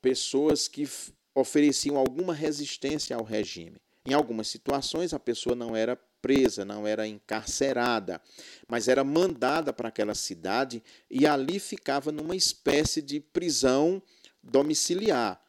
pessoas 0.00 0.68
que 0.68 0.88
ofereciam 1.34 1.96
alguma 1.96 2.32
resistência 2.32 3.16
ao 3.16 3.24
regime. 3.24 3.76
Em 4.06 4.14
algumas 4.14 4.46
situações, 4.46 5.12
a 5.12 5.18
pessoa 5.18 5.56
não 5.56 5.74
era 5.74 5.98
presa, 6.20 6.64
não 6.64 6.86
era 6.86 7.06
encarcerada, 7.06 8.20
mas 8.66 8.88
era 8.88 9.04
mandada 9.04 9.72
para 9.72 9.88
aquela 9.88 10.14
cidade 10.14 10.82
e 11.10 11.26
ali 11.26 11.58
ficava 11.58 12.10
numa 12.12 12.36
espécie 12.36 13.00
de 13.00 13.20
prisão 13.20 14.02
domiciliar 14.42 15.40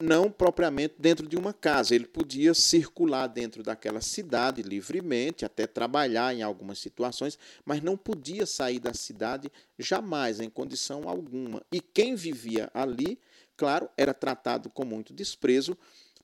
não 0.00 0.30
propriamente 0.30 0.94
dentro 0.98 1.28
de 1.28 1.36
uma 1.36 1.52
casa. 1.52 1.94
Ele 1.94 2.06
podia 2.06 2.54
circular 2.54 3.26
dentro 3.26 3.62
daquela 3.62 4.00
cidade 4.00 4.62
livremente, 4.62 5.44
até 5.44 5.66
trabalhar 5.66 6.34
em 6.34 6.42
algumas 6.42 6.78
situações, 6.78 7.38
mas 7.64 7.82
não 7.82 7.96
podia 7.96 8.46
sair 8.46 8.80
da 8.80 8.94
cidade 8.94 9.52
jamais, 9.78 10.40
em 10.40 10.48
condição 10.48 11.08
alguma. 11.08 11.62
E 11.70 11.80
quem 11.80 12.14
vivia 12.14 12.70
ali, 12.72 13.18
claro, 13.56 13.88
era 13.96 14.14
tratado 14.14 14.70
com 14.70 14.84
muito 14.84 15.12
desprezo, 15.12 15.76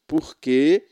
porque 0.06 0.86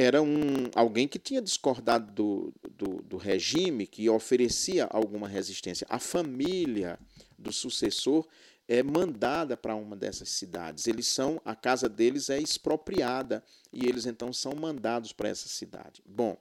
era 0.00 0.22
um, 0.22 0.70
alguém 0.74 1.06
que 1.06 1.18
tinha 1.18 1.42
discordado 1.42 2.10
do, 2.12 2.54
do, 2.70 3.02
do 3.02 3.16
regime, 3.18 3.86
que 3.86 4.08
oferecia 4.08 4.86
alguma 4.86 5.28
resistência. 5.28 5.86
A 5.90 5.98
família 5.98 6.98
do 7.38 7.52
sucessor 7.52 8.26
é 8.66 8.82
mandada 8.82 9.58
para 9.58 9.74
uma 9.76 9.94
dessas 9.94 10.30
cidades. 10.30 10.86
Eles 10.86 11.06
são, 11.06 11.38
a 11.44 11.54
casa 11.54 11.86
deles 11.86 12.30
é 12.30 12.38
expropriada 12.38 13.44
e 13.70 13.86
eles 13.86 14.06
então 14.06 14.32
são 14.32 14.54
mandados 14.54 15.12
para 15.12 15.28
essa 15.28 15.48
cidade. 15.48 16.02
Bom, 16.06 16.34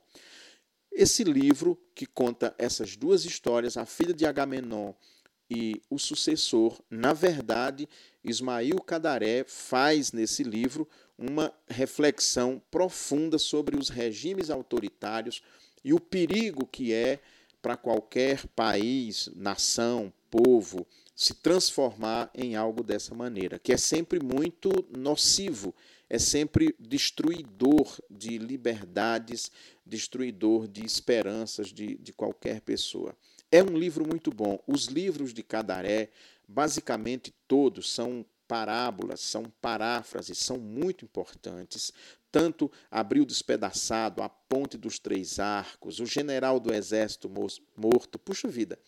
esse 0.90 1.26
livro 1.26 1.78
que 1.94 2.06
conta 2.06 2.56
essas 2.58 2.96
duas 2.96 3.26
histórias, 3.26 3.76
a 3.76 3.86
filha 3.86 4.14
de 4.14 4.26
Agamenon 4.26 4.94
e 5.50 5.82
o 5.90 6.00
sucessor, 6.00 6.80
na 6.90 7.12
verdade, 7.12 7.90
Ismail 8.24 8.78
Cadaré 8.84 9.44
faz 9.46 10.14
nesse 10.14 10.44
livro 10.44 10.88
uma 11.20 11.54
reflexão 11.68 12.62
profunda 12.72 13.38
sobre 13.38 13.76
os 13.76 13.90
regimes 13.90 14.50
autoritários 14.50 15.44
e 15.84 15.94
o 15.94 16.00
perigo 16.00 16.66
que 16.66 16.94
é 16.94 17.20
para 17.62 17.76
qualquer 17.76 18.48
país, 18.48 19.30
nação, 19.36 20.14
povo 20.32 20.88
se 21.14 21.34
transformar 21.34 22.32
em 22.34 22.56
algo 22.56 22.82
dessa 22.82 23.14
maneira, 23.14 23.60
que 23.60 23.74
é 23.74 23.78
sempre 23.78 24.24
muito 24.24 24.70
nocivo, 24.98 25.76
é 26.10 26.18
sempre 26.18 26.74
destruidor 26.80 28.00
de 28.10 28.38
liberdades, 28.38 29.52
destruidor 29.86 30.66
de 30.66 30.86
esperanças 30.86 31.68
de, 31.74 31.98
de 31.98 32.14
qualquer 32.14 32.62
pessoa. 32.62 33.14
É 33.52 33.62
um 33.62 33.78
livro 33.78 34.08
muito 34.08 34.32
bom. 34.32 34.58
Os 34.66 34.86
livros 34.86 35.34
de 35.34 35.44
Cadaré, 35.44 36.10
basicamente 36.48 37.34
todos, 37.48 37.92
são 37.92 38.26
parábolas, 38.50 39.20
são 39.20 39.44
paráfrases, 39.62 40.40
são 40.40 40.58
muito 40.58 41.06
importantes. 41.06 41.94
Tanto 42.32 42.72
Abril 42.90 43.24
Despedaçado, 43.24 44.24
A 44.24 44.28
Ponte 44.28 44.76
dos 44.76 44.98
Três 44.98 45.40
Arcos, 45.40 46.00
O 46.00 46.06
General 46.06 46.60
do 46.60 46.74
Exército 46.74 47.32
Morto, 47.78 48.18
puxa 48.18 48.48
vida, 48.48 48.80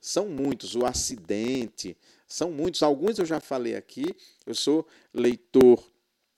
são 0.00 0.28
muitos, 0.28 0.74
o 0.74 0.86
acidente, 0.86 1.96
são 2.26 2.50
muitos. 2.50 2.82
Alguns 2.82 3.18
eu 3.18 3.26
já 3.26 3.38
falei 3.38 3.76
aqui. 3.76 4.16
Eu 4.46 4.54
sou 4.54 4.86
leitor, 5.12 5.86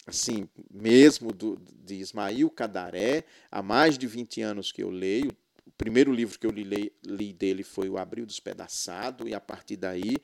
assim, 0.07 0.49
mesmo 0.71 1.33
do, 1.33 1.57
de 1.83 1.95
Ismail 1.95 2.51
Cadaré, 2.51 3.25
há 3.51 3.63
mais 3.63 3.97
de 3.97 4.07
20 4.07 4.43
anos 4.43 4.73
que 4.73 4.83
eu 4.83 4.91
leio. 4.91 5.31
O 5.65 5.71
primeiro 5.79 6.13
livro 6.13 6.39
que 6.39 6.47
eu 6.47 6.51
li, 6.51 6.93
li 7.05 7.33
dele 7.33 7.63
foi 7.63 7.89
O 7.89 7.97
Abril 7.97 8.27
Despedaçado, 8.27 9.29
e 9.29 9.35
a 9.35 9.41
partir 9.41 9.77
daí 9.77 10.17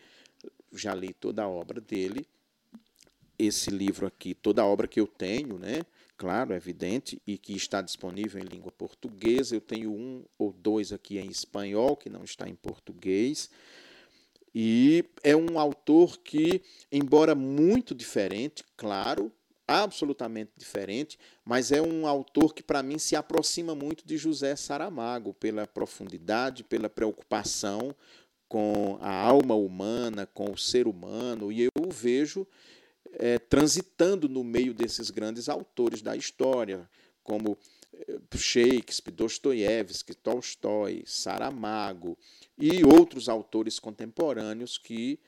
já 0.73 0.95
li 0.95 1.15
toda 1.15 1.43
a 1.43 1.49
obra 1.49 1.81
dele. 1.81 2.27
Esse 3.43 3.71
livro 3.71 4.07
aqui, 4.07 4.35
toda 4.35 4.63
a 4.63 4.67
obra 4.67 4.87
que 4.87 5.01
eu 5.01 5.07
tenho, 5.07 5.59
né? 5.59 5.83
claro, 6.21 6.53
evidente, 6.53 7.19
e 7.27 7.39
que 7.39 7.57
está 7.57 7.81
disponível 7.81 8.43
em 8.43 8.45
língua 8.45 8.71
portuguesa. 8.71 9.57
Eu 9.57 9.61
tenho 9.63 9.91
um 9.91 10.23
ou 10.37 10.53
dois 10.53 10.93
aqui 10.93 11.19
em 11.19 11.31
espanhol, 11.31 11.97
que 11.97 12.11
não 12.11 12.23
está 12.25 12.47
em 12.47 12.55
português. 12.55 13.49
E 14.55 15.03
é 15.25 15.35
um 15.35 15.59
autor 15.59 16.19
que, 16.19 16.61
embora 16.93 17.35
muito 17.35 17.95
diferente, 17.95 18.63
claro, 18.77 19.33
absolutamente 19.67 20.51
diferente, 20.59 21.19
mas 21.43 21.73
é 21.73 21.81
um 21.81 22.07
autor 22.07 22.53
que, 22.53 22.63
para 22.63 22.83
mim, 22.83 22.99
se 22.99 23.17
aproxima 23.17 23.75
muito 23.75 24.07
de 24.07 24.19
José 24.19 24.55
Saramago, 24.57 25.33
pela 25.33 25.67
profundidade, 25.67 26.65
pela 26.65 26.91
preocupação 26.91 27.97
com 28.47 28.99
a 29.01 29.11
alma 29.11 29.55
humana, 29.55 30.27
com 30.27 30.51
o 30.51 30.59
ser 30.59 30.87
humano, 30.87 31.51
e 31.51 31.63
eu 31.63 31.71
o 31.81 31.91
vejo 31.91 32.47
é, 33.13 33.39
transitando 33.39 34.29
no 34.29 34.45
meio 34.45 34.73
desses 34.73 35.11
grandes 35.11 35.49
autores 35.49 36.03
da 36.03 36.17
história, 36.17 36.89
como 37.23 37.59
é, 37.93 38.19
Shakespeare, 38.37 39.15
Dostoiévski, 39.15 40.15
Tolstói, 40.15 41.03
Saramago 41.07 42.17
e 42.59 42.85
outros 42.85 43.29
autores 43.29 43.79
contemporâneos 43.79 44.79
que, 44.79 45.19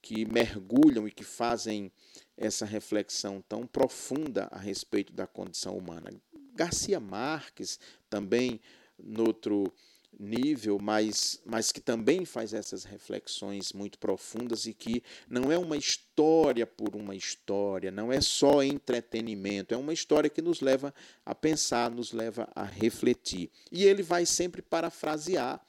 que 0.00 0.24
mergulham 0.24 1.06
e 1.06 1.10
que 1.10 1.24
fazem 1.24 1.90
essa 2.36 2.64
reflexão 2.64 3.42
tão 3.48 3.66
profunda 3.66 4.48
a 4.50 4.58
respeito 4.58 5.12
da 5.12 5.26
condição 5.26 5.76
humana. 5.76 6.12
Garcia 6.54 7.00
Marques, 7.00 7.78
também, 8.10 8.60
no 8.98 9.26
outro 9.26 9.72
nível, 10.18 10.78
mas, 10.80 11.40
mas 11.44 11.72
que 11.72 11.80
também 11.80 12.24
faz 12.24 12.52
essas 12.52 12.84
reflexões 12.84 13.72
muito 13.72 13.98
profundas 13.98 14.66
e 14.66 14.74
que 14.74 15.02
não 15.28 15.50
é 15.50 15.58
uma 15.58 15.76
história 15.76 16.66
por 16.66 16.94
uma 16.94 17.14
história, 17.14 17.90
não 17.90 18.12
é 18.12 18.20
só 18.20 18.62
entretenimento, 18.62 19.74
é 19.74 19.76
uma 19.76 19.92
história 19.92 20.30
que 20.30 20.42
nos 20.42 20.60
leva 20.60 20.94
a 21.24 21.34
pensar, 21.34 21.90
nos 21.90 22.12
leva 22.12 22.48
a 22.54 22.64
refletir. 22.64 23.50
E 23.70 23.84
ele 23.84 24.02
vai 24.02 24.26
sempre 24.26 24.62
parafrasear 24.62 25.60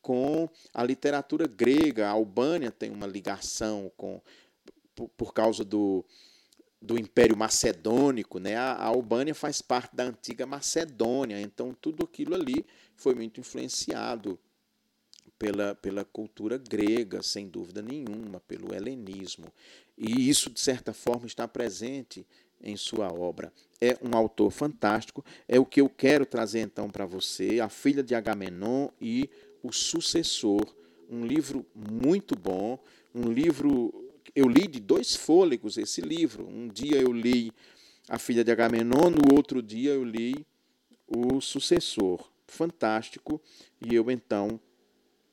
com 0.00 0.48
a 0.72 0.84
literatura 0.84 1.46
grega. 1.46 2.06
A 2.06 2.10
Albânia 2.10 2.70
tem 2.70 2.90
uma 2.90 3.06
ligação 3.06 3.90
com 3.96 4.22
por, 4.94 5.08
por 5.10 5.34
causa 5.34 5.62
do 5.62 6.04
do 6.80 6.98
Império 6.98 7.36
Macedônico, 7.36 8.38
né? 8.38 8.56
A, 8.56 8.84
Albânia 8.84 9.34
faz 9.34 9.62
parte 9.62 9.94
da 9.94 10.04
antiga 10.04 10.46
Macedônia, 10.46 11.40
então 11.40 11.74
tudo 11.80 12.04
aquilo 12.04 12.34
ali 12.34 12.64
foi 12.94 13.14
muito 13.14 13.40
influenciado 13.40 14.38
pela, 15.38 15.74
pela 15.74 16.04
cultura 16.04 16.58
grega, 16.58 17.22
sem 17.22 17.48
dúvida 17.48 17.82
nenhuma, 17.82 18.40
pelo 18.40 18.74
helenismo. 18.74 19.46
E 19.96 20.28
isso, 20.28 20.50
de 20.50 20.60
certa 20.60 20.92
forma, 20.92 21.26
está 21.26 21.48
presente 21.48 22.26
em 22.62 22.76
sua 22.76 23.12
obra. 23.12 23.52
É 23.80 23.98
um 24.02 24.16
autor 24.16 24.50
fantástico, 24.50 25.24
é 25.46 25.58
o 25.58 25.66
que 25.66 25.80
eu 25.80 25.88
quero 25.88 26.24
trazer 26.24 26.60
então 26.60 26.88
para 26.88 27.04
você, 27.04 27.60
A 27.60 27.68
Filha 27.68 28.02
de 28.02 28.14
Agamenon 28.14 28.88
e 29.00 29.28
O 29.62 29.72
Sucessor, 29.72 30.74
um 31.08 31.24
livro 31.24 31.64
muito 31.74 32.34
bom, 32.34 32.78
um 33.14 33.30
livro 33.30 34.05
eu 34.36 34.46
li 34.46 34.68
de 34.68 34.78
dois 34.78 35.16
fôlegos 35.16 35.78
esse 35.78 36.02
livro. 36.02 36.46
Um 36.46 36.68
dia 36.68 37.00
eu 37.00 37.10
li 37.10 37.50
A 38.06 38.18
Filha 38.18 38.44
de 38.44 38.52
Agamenon, 38.52 39.08
no 39.08 39.34
outro 39.34 39.62
dia 39.62 39.92
eu 39.92 40.04
li 40.04 40.46
O 41.06 41.40
Sucessor. 41.40 42.30
Fantástico. 42.46 43.40
E 43.80 43.94
eu 43.94 44.10
então 44.10 44.60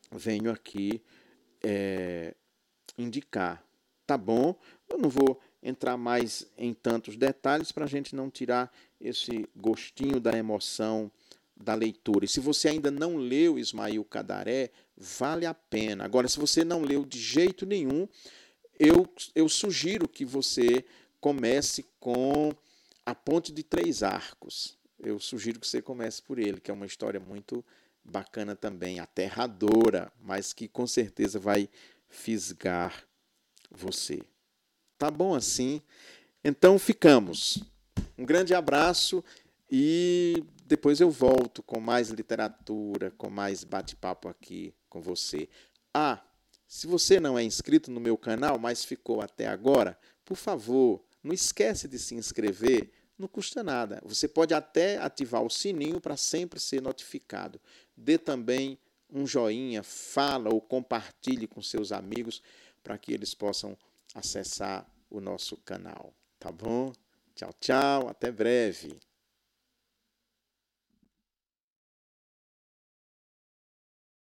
venho 0.09 0.49
aqui 0.49 1.01
é, 1.61 2.33
indicar. 2.97 3.61
Tá 4.07 4.17
bom? 4.17 4.57
Eu 4.87 4.97
não 4.97 5.09
vou 5.09 5.39
entrar 5.61 5.97
mais 5.97 6.47
em 6.57 6.73
tantos 6.73 7.17
detalhes 7.17 7.73
para 7.73 7.83
a 7.83 7.87
gente 7.87 8.15
não 8.15 8.29
tirar 8.29 8.73
esse 9.01 9.49
gostinho 9.53 10.19
da 10.19 10.31
emoção 10.37 11.11
da 11.57 11.75
leitura. 11.75 12.23
E 12.23 12.27
se 12.27 12.39
você 12.39 12.69
ainda 12.69 12.89
não 12.89 13.17
leu 13.17 13.59
Ismail 13.59 14.03
Cadaré, 14.05 14.71
vale 14.95 15.45
a 15.45 15.53
pena. 15.53 16.05
Agora, 16.05 16.27
se 16.27 16.39
você 16.39 16.63
não 16.63 16.81
leu 16.81 17.05
de 17.05 17.19
jeito 17.19 17.65
nenhum, 17.65 18.07
eu, 18.79 19.07
eu 19.36 19.47
sugiro 19.47 20.07
que 20.07 20.25
você 20.25 20.86
comece 21.19 21.86
com 21.99 22.51
A 23.05 23.15
Ponte 23.15 23.51
de 23.51 23.63
Três 23.63 24.03
Arcos. 24.03 24.77
Eu 24.99 25.19
sugiro 25.19 25.59
que 25.59 25.67
você 25.67 25.81
comece 25.81 26.21
por 26.21 26.39
ele, 26.39 26.59
que 26.59 26.71
é 26.71 26.73
uma 26.73 26.86
história 26.86 27.19
muito 27.19 27.63
bacana 28.03 28.55
também, 28.55 28.99
aterradora, 28.99 30.12
mas 30.21 30.53
que 30.53 30.67
com 30.67 30.86
certeza 30.86 31.39
vai 31.39 31.69
fisgar 32.09 33.03
você. 33.71 34.21
Tá 34.97 35.09
bom 35.09 35.33
assim? 35.33 35.81
Então 36.43 36.77
ficamos. 36.77 37.63
Um 38.17 38.25
grande 38.25 38.53
abraço 38.53 39.23
e 39.69 40.43
depois 40.65 40.99
eu 40.99 41.09
volto 41.09 41.63
com 41.63 41.79
mais 41.79 42.09
literatura, 42.09 43.12
com 43.12 43.29
mais 43.29 43.63
bate-papo 43.63 44.27
aqui 44.27 44.73
com 44.89 45.01
você. 45.01 45.49
Ah, 45.93 46.21
se 46.73 46.88
você 46.88 47.19
não 47.19 47.38
é 47.38 47.43
inscrito 47.43 47.91
no 47.91 47.99
meu 47.99 48.17
canal, 48.17 48.57
mas 48.57 48.83
ficou 48.83 49.21
até 49.21 49.45
agora, 49.45 49.95
por 50.25 50.36
favor, 50.36 51.05
não 51.21 51.31
esquece 51.31 51.88
de 51.88 51.99
se 51.99 52.15
inscrever, 52.15 52.91
não 53.15 53.27
custa 53.27 53.62
nada. 53.62 54.01
Você 54.03 54.27
pode 54.27 54.55
até 54.55 54.97
ativar 54.97 55.43
o 55.43 55.51
sininho 55.51 56.01
para 56.01 56.17
sempre 56.17 56.59
ser 56.59 56.81
notificado. 56.81 57.62
Dê 57.95 58.17
também 58.17 58.79
um 59.07 59.27
joinha, 59.27 59.83
fala 59.83 60.51
ou 60.51 60.59
compartilhe 60.59 61.45
com 61.45 61.62
seus 61.62 61.91
amigos 61.91 62.41
para 62.81 62.97
que 62.97 63.13
eles 63.13 63.36
possam 63.36 63.77
acessar 64.15 64.83
o 65.12 65.21
nosso 65.21 65.55
canal. 65.57 66.12
Tá 66.39 66.51
bom? 66.51 66.91
Tchau, 67.36 67.53
tchau, 67.59 68.07
até 68.07 68.31
breve. 68.31 68.99